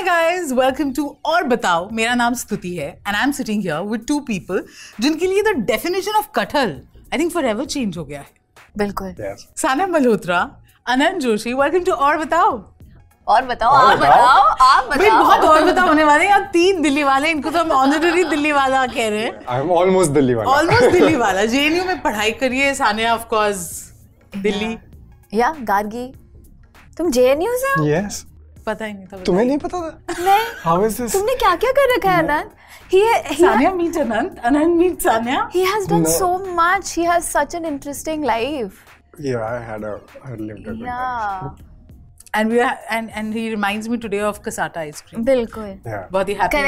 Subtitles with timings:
[0.00, 4.04] Hi guys, welcome to और बताओ। मेरा नाम स्तुति है and I'm sitting here with
[4.10, 4.60] two people
[5.00, 6.70] जिनके लिए the definition of कटहल
[7.12, 8.26] I think forever change हो गया है।
[8.78, 9.14] बिल्कुल।
[9.62, 10.38] साना मल्होत्रा
[10.86, 12.52] अनंत जोशी वेलकम टू और बताओ।
[13.28, 16.80] और बताओ आप बताओ। आप भाई बताओ। बहुत और बताओ होने वाले हैं यहाँ तीन
[16.82, 20.34] दिल्ली वाले इनको तो हम ऑनररी दिल्ली वाला कह रहे हैं। आई एम ऑलमोस्ट दिल्ली
[20.34, 23.68] वाला। ऑलमोस्ट दिल्ली वाला जेएनयू में पढ़ाई करिए सानिया ऑफ़ कोर्स
[24.38, 24.76] दिल्ली।
[25.38, 26.06] या गार्गी।
[26.98, 27.86] तुम जेएनयू से हो?
[27.88, 28.24] यस
[28.70, 31.72] पता ही नहीं था तुम्हें नहीं पता था नहीं हाउ इज़ दिस तुमने क्या क्या
[31.80, 32.56] कर रखा है Anant
[32.92, 36.14] he he Sania meet Anant Anant meet Sania he has done No.
[36.20, 38.86] so much he has such an interesting life
[39.26, 39.90] Yeah, I had a
[40.24, 40.90] I had lived a good life.
[40.90, 41.69] yeah and
[42.50, 46.02] we are and and he reminds me today of Kasata ice cream बिल्कुल Yeah.
[46.12, 46.58] बहुत ही happy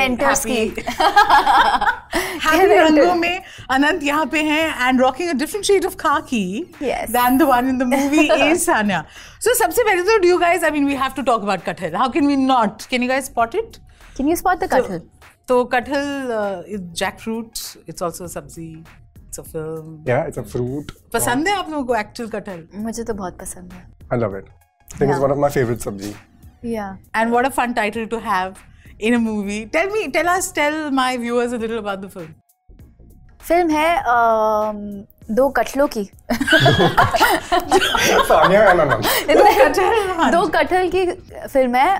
[2.46, 6.42] happy रंगों में अनंत यहाँ पे हैं and rocking a different shade of khaki
[6.82, 7.12] Yes.
[7.16, 9.02] than the one in the movie is Sanya.
[9.46, 11.96] So सबसे पहले तो do you guys I mean we have to talk about कटहल.
[12.02, 12.86] How can we not?
[12.94, 13.78] Can you guys spot it?
[14.16, 15.00] can you spot the कटहल
[15.48, 17.62] तो कटहल uh, is jackfruit.
[17.86, 18.66] It's also a sabzi.
[19.28, 19.86] It's a film.
[20.10, 20.92] Yeah, it's a fruit.
[21.12, 22.66] पसंद है आप लोगों को actual कटहल?
[22.88, 24.50] मुझे तो बहुत पसंद है I love it.
[24.94, 25.14] I think yeah.
[25.16, 26.12] it's one of my favorite sabji.
[26.64, 28.58] या And what a fun title to have
[29.00, 29.60] in a movie.
[29.66, 32.30] Tell me, tell us, tell my viewers a little about the film.
[33.48, 34.76] फ़िल्म है um,
[35.36, 36.02] दो कटलों की
[40.32, 41.04] दो कटहल की
[41.52, 41.98] film है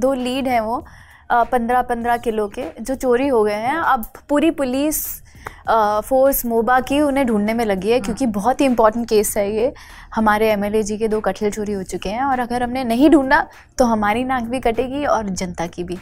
[0.00, 0.84] दो लीड हैं वो
[1.32, 5.21] पंद्रह पंद्रह किलो के जो चोरी हो गए हैं अब पूरी पुलिस अ,
[5.70, 9.74] फोर्स मोबा की उन्हें ढूँढने में लगी है क्योंकि बहुत ही इंपॉर्टेंट केस है ये।
[10.14, 13.46] हमारे एमएलए जी के दो कटहल चोरी हो चुके हैं और अगर हमने नहीं ढूंढा
[13.78, 15.98] तो हमारी नाक भी कटेगी और जनता की भी।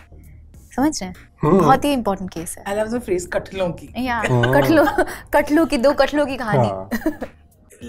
[0.76, 1.58] समझ रहे हैं?
[1.58, 3.94] बहुत ही इंपॉर्टेंट केस है। I love the phrase कटहलों की.
[3.98, 4.86] या कटलो
[5.34, 6.96] कटलों की दो कटलों की कहानी।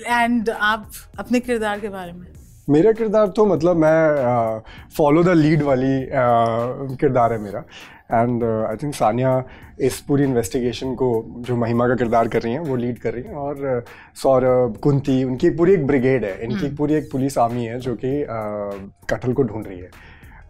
[0.08, 2.28] एंड आप अपने किरदार के बारे में.
[2.70, 4.62] मेरा किरदार तो मतलब मैं
[4.98, 7.64] फॉलो द लीड वाली uh, किरदार है मेरा।
[8.12, 9.44] एंड आई थिंक सानिया
[9.80, 13.24] इस पूरी इन्वेस्टिगेशन को जो महिमा का किरदार कर रही हैं वो लीड कर रही
[13.24, 17.38] हैं। और uh, सौरभ कुंती उनकी एक पूरी एक ब्रिगेड है। इनकी पूरी एक पुलिस
[17.38, 19.90] आर्मी है जो कि uh, कटहल को ढूंढ रही है।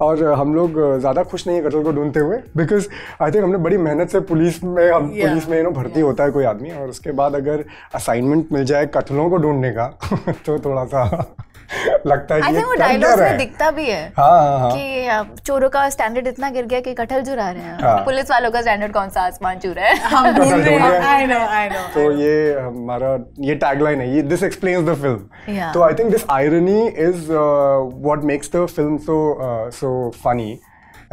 [0.01, 2.88] और हम लोग ज़्यादा खुश नहीं है कटल को ढूंढते हुए बिकॉज़
[3.22, 5.28] आई थिंक हमने बड़ी मेहनत से पुलिस में हम Yeah.
[5.28, 6.03] पुलिस में यू नो भर्ती yeah.
[6.03, 7.63] होता है कोई आदमी और उसके बाद अगर
[7.95, 9.88] असाइनमेंट मिल जाए कटलों को ढूँढने का
[10.45, 11.06] तो थोड़ा सा
[12.07, 15.88] लगता है कि वो रहा में दिखता भी है हाँ हाँ हाँ कि चोरों का
[15.89, 19.09] स्टैंडर्ड इतना गिर गया कि कटहल चुरा रहे हैं हाँ। पुलिस वालों का स्टैंडर्ड कौन
[19.09, 20.89] सा आसमान चुर रहा है हम ढूंढ रहे हैं.
[21.12, 21.85] I know, I know.
[21.94, 26.25] तो ये हमारा ये टैगलाइन है ये दिस एक्सप्लेन्स द फ़िल्म तो I think this
[26.31, 29.18] irony is what makes the film so
[29.73, 29.91] so
[30.24, 30.59] funny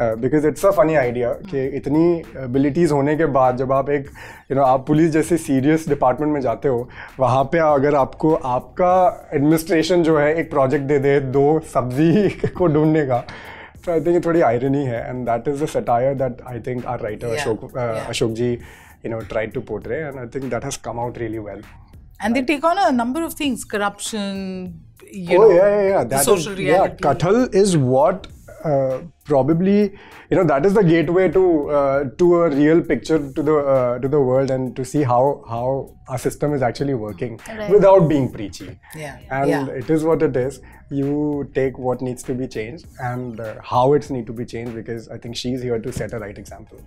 [0.01, 2.05] because it's a funny idea कि इतनी
[2.45, 5.89] एबिलिटीज होने के बाद जब आप एक यू you नो know, आप पुलिस जैसे सीरियस
[5.89, 6.89] डिपार्टमेंट में जाते हो
[7.21, 8.95] वहाँ पे अगर आपको आपका
[9.35, 13.21] एडमिनिस्ट्रेशन जो है एक प्रोजेक्ट दे दे दो सब्ज़ी को ढूँढने का
[13.85, 17.01] तो आई थिंक थोड़ी आयरनी है and that is the satire that I think our
[17.01, 21.01] writer Ashok Ashok ji you know try to portray and I think that has come
[21.01, 21.63] out really well
[22.23, 24.37] and they take on number of things corruption
[25.09, 26.05] oh know, yeah, yeah, yeah.
[26.05, 26.89] That is, yeah.
[26.97, 28.27] Kathal is what
[28.72, 29.78] uh, probably
[30.30, 31.44] you know that is the gateway to
[31.80, 35.22] uh, to a real picture to the uh, to the world and to see how
[35.50, 35.66] how
[36.08, 37.70] our system is actually working Right.
[37.76, 38.70] without being preachy
[39.04, 39.68] Yeah, and yeah.
[39.84, 40.60] it is what it is
[41.02, 41.14] you
[41.60, 45.08] take what needs to be changed and uh, how it's need to be changed because
[45.18, 46.84] i think she's here to set a right example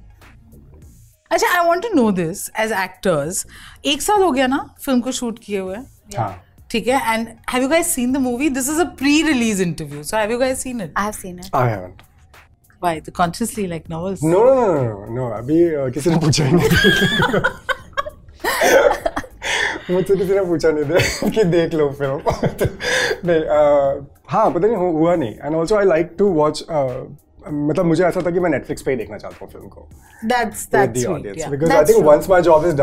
[1.30, 3.46] अच्छा I want to know this as actors
[3.92, 5.76] एक साल हो गया ना film को shoot किए हुए
[6.16, 6.28] हाँ
[6.71, 7.13] ठीक है?
[7.13, 10.31] And have you guys seen the movie this is a pre release interview so have
[10.31, 11.49] you guys seen it I have seen it.
[11.61, 12.01] I haven't.
[12.83, 15.31] Why consciously like novels No, no, no, no, no, no.
[15.37, 16.69] अभी uh, किसी ने पूछा ही नहीं।
[19.93, 22.21] मुझसे किसी ने पूछा नहीं था कि देख लो फ़िल्म।
[23.29, 28.03] नहीं uh, हाँ पता नहीं हुआ नहीं। And also I like to watch मतलब मुझे
[28.05, 29.87] ऐसा था कि मैं नेटफ्लिक्स पे ही देखना चाहता हूँ फ़िल्म को।
[30.25, 32.11] That's that's the sweet audience या because I That's think true.
[32.11, 32.75] once my job is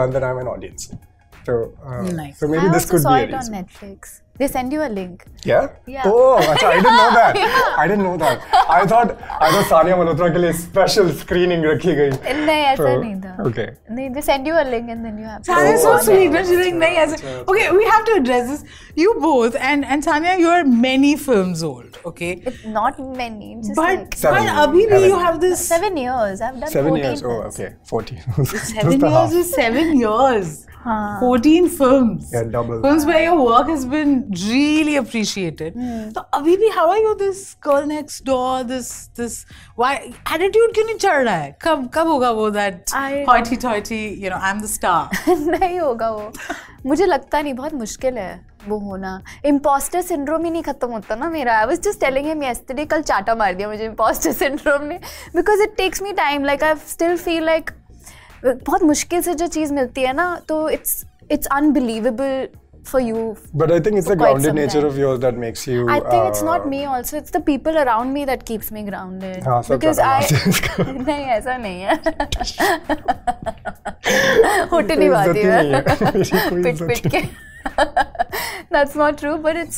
[1.49, 2.09] done, then I'm an audience.
[2.09, 2.39] So, uh, Nice.
[2.39, 3.55] so maybe I this also could saw be it on reason.
[3.55, 5.24] Netflix They send you a link.
[5.46, 5.68] Yeah?
[5.86, 6.04] Yeah.
[6.08, 7.36] Oh, acha, I didn't know that.
[7.82, 8.42] I didn't know that.
[8.76, 9.12] I thought
[9.48, 12.10] I thought Sania Malhotra के लिए special screening रखी गई.
[12.46, 13.68] नहीं ऐसा तो- नहीं था Okay.
[13.98, 16.00] नहीं they send you a link and then you have to Sanya is so Oh,
[16.08, 16.16] sweet.
[16.16, 16.30] okay.
[16.38, 17.16] No, she's like, nahi, aise.
[17.54, 18.66] Okay, we have to address this.
[19.04, 22.32] You both, and and Sanya, you're many films old, okay?
[22.54, 24.50] It's not many it's just But like Seven.
[24.52, 25.10] but abhi bhi Seven.
[25.14, 27.24] you have this seven years I've done Seven 14 years.
[27.24, 27.60] Oh, films.
[27.64, 27.74] okay.
[27.96, 28.46] Fourteen.
[28.76, 30.56] seven years is seven years.
[31.20, 32.32] Fourteen films.
[32.34, 32.82] Yeah, double.
[32.86, 35.75] Films where your work has been really appreciated.
[36.15, 38.65] So abhi bhi, how are you this girl next door?
[38.65, 39.47] This this
[39.77, 39.93] why
[40.27, 41.57] attitude क्यों नहीं चढ़ रहा है?
[41.63, 42.95] कब कब होगा वो that
[43.27, 44.03] hoity toity?
[44.25, 45.01] You know, I'm the star.
[45.29, 46.33] नहीं होगा वो
[46.87, 51.31] मुझे लगता नहीं बहुत मुश्किल है वो होना इम्पोस्टर सिंड्रोम ही नहीं खत्म होता ना
[51.31, 54.99] मेरा I was just telling him yesterday कल चाटा मार दिया मुझे इम्पोस्टर सिंड्रोम ने
[55.37, 57.71] because it takes me time like I still feel like
[58.45, 62.49] बहुत मुश्किल से जो चीज़ मिलती है ना तो it's it's unbelievable
[62.88, 63.20] For you
[63.62, 64.88] But I think it's the For quite grounded some nature time.
[64.92, 65.84] of yours that makes you.
[65.94, 67.18] I think it's uh, not me also.
[67.22, 69.38] It's the people around me that keeps me grounded.
[69.48, 71.94] हाँ, सब because चाटा I मारते हैं इसको। नहीं ऐसा नहीं है
[74.72, 77.22] होट नहीं पाती इज्जत ही नहीं है। मैं मेरी कोई पिट इज्जत पिट के
[78.76, 79.78] that's not true but it's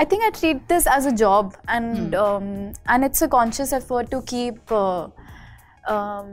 [0.00, 2.46] i think i treat this as a job and um,
[2.94, 5.02] and it's a conscious effort to keep uh,
[5.94, 6.28] um,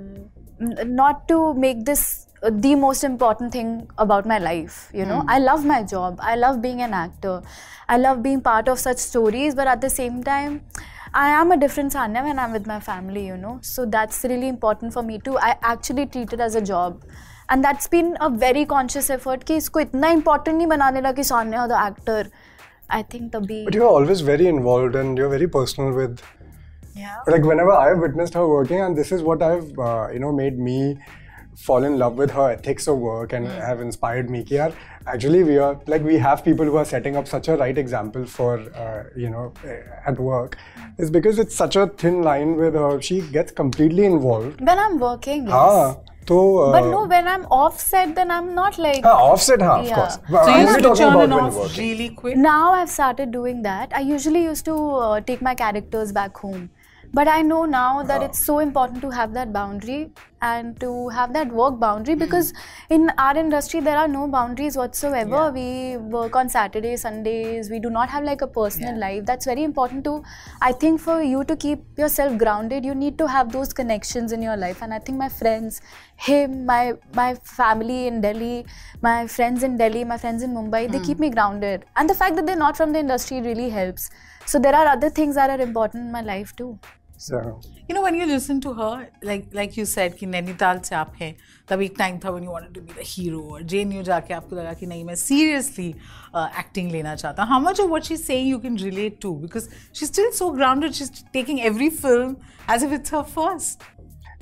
[0.68, 5.24] n- not to make this uh, the most important thing about my life you know
[5.28, 7.42] i love my job i love being an actor
[7.88, 10.62] i love being part of such stories but at the same time
[11.13, 13.60] I am a different Sanya when I'm with my family, you know.
[13.62, 15.38] So that's really important for me too.
[15.38, 17.04] I actually treat it as a job.
[17.50, 21.25] And that's been a very conscious effort कि इसको इतना important नहीं बनाने लगा कि
[21.31, 22.31] Sanya the actor.
[22.90, 26.24] I think तभी But you're always very involved and you're very personal with
[26.96, 27.19] Yeah.
[27.28, 30.58] like whenever I've witnessed her working, and this is what I've uh, you know made
[30.69, 30.80] me
[31.66, 34.44] fall in love with her ethics of work and have inspired me.
[34.44, 34.74] कि यार
[35.13, 38.25] actually we are like we have people who are setting up such a right example
[38.36, 38.52] for
[38.84, 39.80] uh, you know eh,
[40.12, 40.58] at work.
[40.98, 43.02] Is because it's such a thin line with her.
[43.10, 44.62] She gets completely involved.
[44.72, 45.44] when I'm working.
[45.48, 45.54] Yes.
[45.54, 49.04] हाँ तो uh, But no, when I'm offset, then I'm not like.
[49.04, 49.96] हाँ offset हाँ of Yeah.
[50.02, 50.19] course.
[50.30, 51.88] So I'm you only have to talking turn about it when off you're working.
[51.88, 52.38] really quick.
[52.38, 53.98] Now I've started doing that.
[54.02, 54.78] I usually used to
[55.08, 56.69] uh, take my characters back home.
[57.19, 60.12] But I know now that it's so important to have that boundary
[60.43, 62.21] and to have that work boundary hmm.
[62.21, 62.53] because
[62.91, 65.50] in our industry there are no boundaries whatsoever.
[65.53, 67.71] We work on Saturdays, Sundays.
[67.71, 69.25] We do not have like a personal life.
[69.25, 70.23] That's very important to,
[70.61, 72.85] I think, for you to keep yourself grounded.
[72.85, 74.83] You need to have those connections in your life.
[74.83, 75.81] And I think my friends,
[76.17, 78.67] him, my my family in Delhi,
[79.03, 81.05] my friends in Delhi, my friends in Mumbai, they hmm.
[81.05, 81.85] keep me grounded.
[81.97, 84.11] And the fact that they're not from the industry really helps.
[84.47, 86.79] So there are other things that are important in my life too.
[87.18, 90.96] So, You know, when you listen to her, like like you said कि नैनीताल से
[90.96, 91.36] आप हैं
[91.69, 94.34] तब एक time था when you wanted to be the hero और जे you जाके
[94.34, 95.88] आपको लगा कि नहीं मैं seriously
[96.34, 99.70] uh, acting लेना चाहता how much of what she's saying you can relate to because
[99.94, 102.36] she's still so grounded she's taking every film
[102.68, 103.86] as if it's her first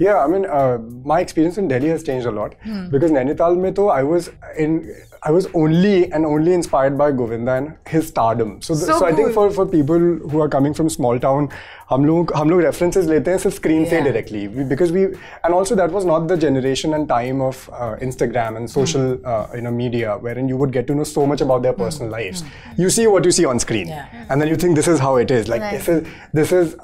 [0.02, 2.54] Yeah, I mean, uh, my experience in Delhi has changed a lot
[2.92, 4.76] because Nainital mein to I was in,
[5.24, 8.54] I was only and only inspired by Govinda and his stardom.
[8.62, 9.50] So, the, So so, I think cool.
[9.50, 10.00] for for people
[10.36, 11.50] who are coming from small town,
[11.90, 14.08] हम लोग हम लोग references लेते हैं सिर्फ screen से Yeah.
[14.08, 17.92] directly We- because we and also that was not the generation and time of uh,
[18.10, 21.46] Instagram and social uh, you know media wherein you would get to know so much
[21.50, 22.46] about their personal lives.
[22.86, 24.18] You see what you see on screen, Yeah.
[24.30, 25.54] and then you think this is how it is.
[25.56, 25.78] Like Right.
[25.80, 26.76] this is this is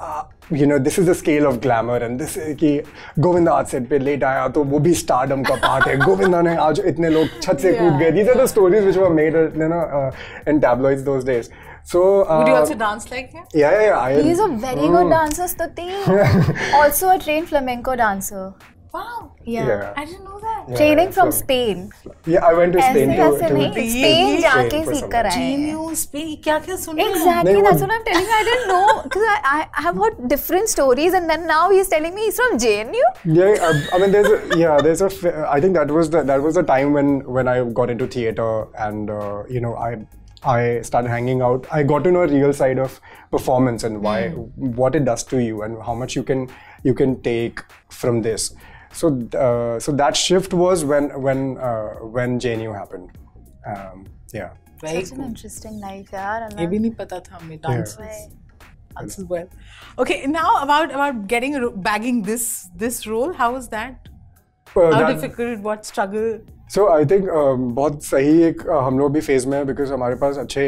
[0.52, 2.70] Uh, you know this is the scale of glamour and this is कि
[3.18, 6.56] गोविंदा आज set पे late आया तो वो भी stardom का part है गोविंदा ने
[6.68, 9.82] आज इतने लोग छत से कूद गए are the stories which were made you know
[9.98, 11.50] uh, in tabloids those days
[11.92, 14.48] so uh, would you also dance like him yeah yeah, yeah I, He is a
[14.66, 14.96] very Mm.
[14.96, 16.74] good dancer, Stuti.
[16.82, 18.52] also a trained flamenco dancer.
[18.95, 19.65] wow Yeah.
[19.69, 21.79] yeah, I didn't know that yeah, Training from so- Spain.
[22.33, 24.85] yeah I went to ऐसे Spain to, वैसे to नहीं to- Spain ये- जाके Spain
[24.85, 27.51] for सीख some कर आए Jane, हैं you speak क्या क्या सुन रहे हैं Exactly,
[27.53, 28.37] नहीं, that's वो- what I'm telling you.
[28.37, 31.91] I didn't know because I, I, I have heard different stories, and then now he's
[31.95, 33.03] telling me he's from JNU.
[33.39, 35.09] Yeah, uh, I mean, there's a, yeah, there's a.
[35.11, 38.07] f- I think that was the that was the time when when I got into
[38.17, 38.49] theater
[38.87, 39.91] and uh, you know I
[40.53, 40.61] I
[40.91, 41.67] started hanging out.
[41.79, 42.95] I got to know a real side of
[43.35, 44.17] performance and why
[44.85, 46.47] what it does to you and how much you can
[46.89, 47.65] you can take
[48.01, 48.47] from this.
[48.99, 49.09] So
[49.45, 53.09] uh, so that shift was when when uh, when JNU happened.
[53.73, 54.53] Um, yeah.
[54.81, 55.25] Very Such an cool.
[55.27, 56.47] interesting life, यार.
[56.59, 58.23] ये भी नहीं पता था हमें dances.
[58.97, 59.47] Dances well.
[60.03, 61.55] Okay, now about about getting
[61.89, 62.47] bagging this
[62.83, 63.33] this role.
[63.43, 64.09] How was that?
[64.75, 65.65] Uh, How that- difficult?
[65.69, 66.29] What struggle?
[66.73, 67.27] So I think
[67.79, 70.63] बहुत सही एक uh, हम लोग भी फेज में है बिकॉज हमारे पास अच्छे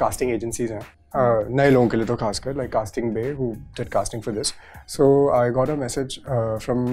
[0.00, 3.89] कास्टिंग एजेंसीज हैं uh, नए लोगों के लिए तो खासकर like casting by who did
[3.89, 4.47] casting for this
[4.87, 6.85] so I got a message from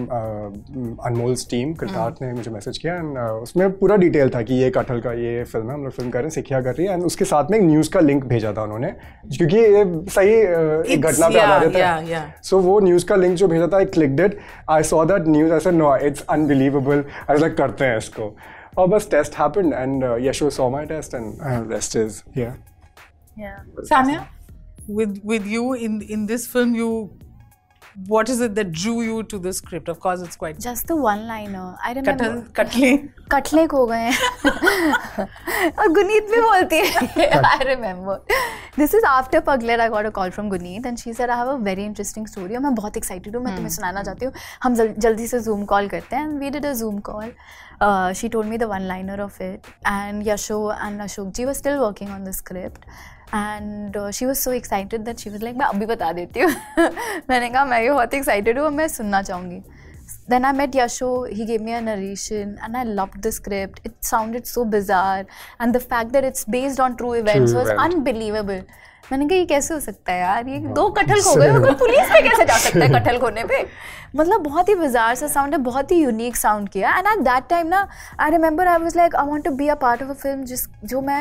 [1.07, 5.01] Anmol's team Kritarth ने मुझे मैसेज किया एंड उसमें पूरा डिटेल था कि ये कटहल
[5.01, 7.05] का ये फ़िल्म है हम लोग फ़िल्म कर रहे हैं सिखिया कर रही है एंड
[7.05, 8.91] उसके साथ में एक न्यूज़ का लिंक भेजा था उन्होंने
[9.37, 13.49] क्योंकि ये सही uh, एक घटना पे आधारित है सो वो न्यूज़ का लिंक जो
[13.49, 14.39] भेजा था I click it
[14.71, 18.35] I saw that news ऐसे no it's unbelievable I like करते हैं इसको.
[18.79, 22.74] और बस test happened and Yasho saw my test and rest is here
[23.38, 23.64] Yeah.
[23.92, 24.28] Sanya,
[24.90, 26.92] with with you in in this film, you
[28.08, 29.90] what is it that drew you to the script?
[29.90, 31.76] Of course, it's quite Just the one liner.
[31.84, 32.14] I remember.
[32.14, 32.92] कटल कटले.
[33.32, 35.26] कटले खो गए हैं
[35.80, 38.26] और गुनीत भी बोलती है I remember
[38.80, 41.50] this is after Pagglait I got a call from Guneet and she said I have
[41.50, 44.34] a very interesting story और मैं बहुत एक्साइटेड हूँ मैं तुम्हें सुनाना चाहती हूँ
[44.64, 47.32] हम जल, जल्दी से जूम कॉल करते हैं and we did a Zoom call
[48.16, 51.78] she told me the one liner of it and Yasho and Ashok ji were still
[51.78, 52.86] working on the script
[53.35, 56.51] And she was so excited that she was like मैं अभी बता देती हूँ.
[57.31, 59.63] मैंने कहा, मैं भी बहुत एक्साइटेड हूँ मैं सुनना चाहूँगी.
[60.29, 61.11] Then I met Yasho.
[61.31, 63.81] He gave me a narration, and I loved the script.
[63.85, 65.27] It sounded so bizarre,
[65.61, 67.95] and the fact that it's based on true events True was event.
[67.95, 68.65] unbelievable.
[69.13, 72.09] मैंने कहा ये कैसे हो सकता है यार ये दो कटहल खो गए कोई पुलिस
[72.11, 73.59] पे कैसे जा सकता है कटहल खोने पे
[74.17, 77.49] मतलब बहुत ही बिजार सा साउंड है बहुत ही यूनिक साउंड किया एंड एट दैट
[77.51, 77.87] टाइम ना
[78.21, 80.67] I remember I was like I want to be a part of a film जिस
[80.93, 81.21] जो मैं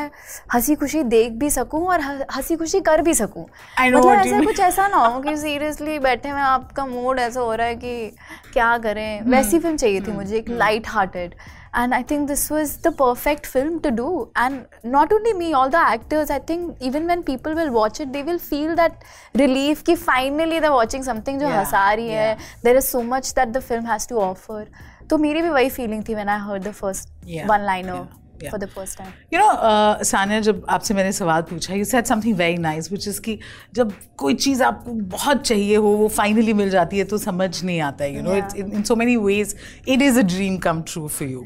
[0.54, 2.00] हँसी खुशी देख भी सकूँ और
[2.34, 3.44] हँसी खुशी कर भी सकूँ
[3.80, 7.66] मतलब ऐसा कुछ ऐसा ना हो कि सीरियसली बैठे में आपका मूड ऐसा हो रहा
[7.66, 8.16] है कि
[8.52, 9.30] क्या करें Hmm.
[9.32, 11.34] वैसी फ़िल्म चाहिए थी मुझे एक light hearted
[11.76, 14.08] and I think this was the perfect film to do
[14.38, 18.08] and not only me all the actors I think even when people will watch it
[18.08, 19.04] they will feel that
[19.36, 22.34] relief कि finally the watching something जो हंसा रही है.
[22.64, 24.66] There is so much that the film has to offer
[25.10, 27.08] तो मेरी भी वही feeling थी when I heard the first
[27.46, 28.06] one liner
[28.50, 29.00] first
[29.32, 33.20] you you know Sania आपसे मैंने सवाल पूछा you said something very nice which is
[33.20, 33.38] कि
[33.74, 37.80] जब कोई चीज़ आपको बहुत चाहिए हो वो फाइनली मिल जाती है तो समझ नहीं
[37.80, 39.54] आता you know it's in so many ways
[39.88, 41.44] it is a dream come true for you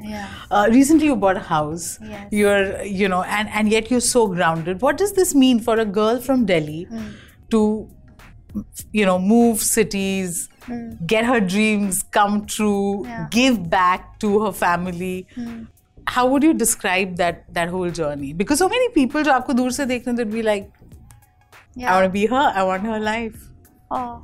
[0.53, 1.97] recently you bought house
[2.33, 2.57] you
[3.03, 6.19] you know and and yet you so grounded what is this mean for a girl
[6.21, 6.87] from Delhi
[7.51, 7.65] to
[8.95, 12.73] you know move cities get her dreams come true
[13.35, 15.17] give back to her family
[16.08, 19.72] how would you describe that that whole journey because so many people जो आपको दूर
[19.72, 20.72] से देखने they'd be like
[21.78, 23.50] I want to be her I want her life
[23.96, 24.24] Oh,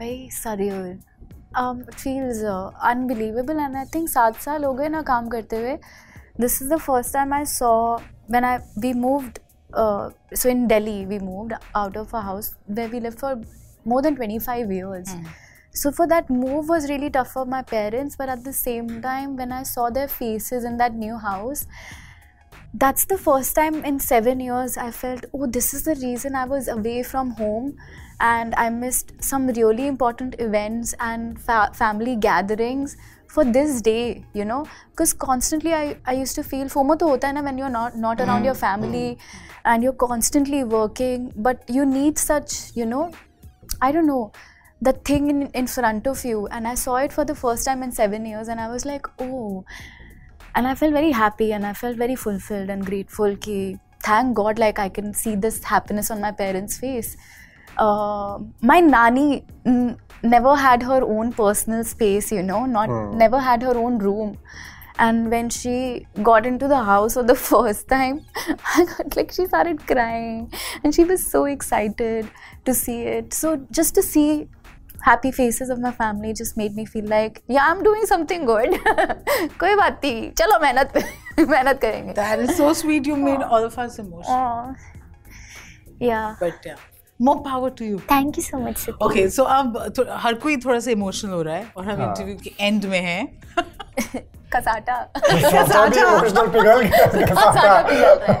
[0.00, 1.00] very surreal.
[1.54, 5.56] Um, it feels uh, unbelievable, and I think सात साल हो गए ना काम करते
[5.56, 5.76] हुए.
[6.44, 7.98] This is the first time I saw
[8.36, 9.38] when I we moved.
[9.82, 13.32] Uh, so in Delhi, we moved out of a house where we lived for
[13.84, 15.14] more than 25 years.
[15.73, 19.37] So for that move was really tough for my parents, but at the same time,
[19.37, 21.65] when I saw their faces in that new house,
[22.73, 26.45] that's the first time in seven years I felt, oh, this is the reason I
[26.45, 27.77] was away from home
[28.19, 32.95] and I missed some really important events and fa- family gatherings
[33.27, 34.65] for this day, you know.
[34.91, 37.97] Because constantly I, I used to feel FOMO to hota hai na when you're not,
[37.97, 38.45] not around mm-hmm.
[38.45, 39.17] your family
[39.65, 43.11] and you're constantly working, but you need such, you know,
[43.81, 44.31] I don't know,
[44.81, 46.47] the thing in, in front of you.
[46.47, 49.05] And I saw it for the first time in seven years and I was like,
[49.19, 49.63] oh,
[50.55, 54.57] and I felt very happy and I felt very fulfilled and grateful ki thank God
[54.59, 57.15] like I can see this happiness on my parents' face.
[57.77, 63.61] Uh, my nani n- never had her own personal space, you know, not never had
[63.61, 64.37] her own room.
[64.99, 68.25] And when she got into the house for the first time,
[68.75, 70.51] I got like she started crying
[70.83, 72.29] and she was so excited
[72.65, 73.33] to see it.
[73.33, 74.47] So just to see
[75.03, 78.77] happy faces of my family just made me feel like yeah i'm doing something good
[79.63, 80.97] कोई बात नहीं चलो मेहनत
[81.39, 84.75] मेहनत करेंगे that is so sweet you made all of us emotional
[86.09, 86.79] yeah but yeah
[87.19, 88.97] more power to you thank you so much Siti.
[89.07, 89.77] okay so अब
[90.25, 93.23] हर कोई थोड़ा सा इमोशनल हो रहा है और हम इंटरव्यू के एंड में हैं
[94.55, 94.95] कसाटा
[95.31, 98.39] इमोशनल पिघल गया कसाटा पिघल रहा है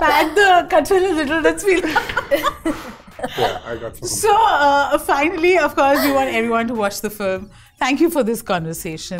[0.00, 4.07] pack the cutfil a little let's feel I got some.
[4.07, 7.49] So, uh, finally, of course, we want everyone to watch the film.
[7.79, 9.19] Thank you for this conversation.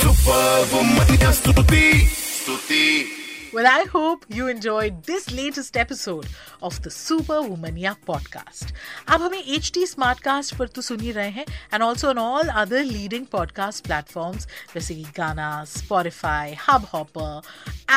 [0.00, 3.16] Superwoman स्तुति स्तुति
[3.52, 6.26] Well, I hope you enjoyed this latest episode
[6.62, 8.72] of the Super Womania podcast.
[9.08, 11.44] आप हमें H T Smartcast पर तो सुन ही रहे हैं
[11.74, 16.56] and also on all other leading podcast platforms जैसे कि Gaana Spotify
[16.92, 17.40] Hubhopper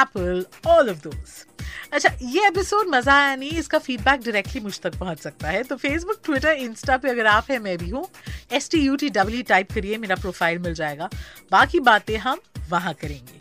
[0.01, 1.52] Apple all of those
[1.94, 5.76] अच्छा ये एपिसोड मज़ा आया नहीं, इसका फीडबैक डायरेक्टली मुझ तक पहुँच सकता है। तो
[5.76, 8.06] फेसबुक ट्विटर इंस्टा पे अगर आप है, मैं भी हूँ।
[8.52, 11.08] S T U T W type करिए, मेरा प्रोफ़ाइल मिल जाएगा।
[11.52, 13.40] बाकी बातें हम वहाँ करेंगे।